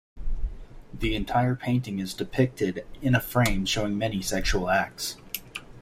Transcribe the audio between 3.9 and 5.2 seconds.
many sexual acts.